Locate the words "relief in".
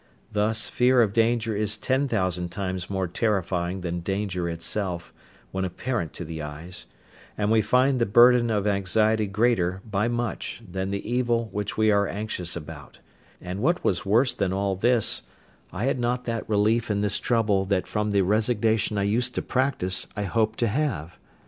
16.49-17.01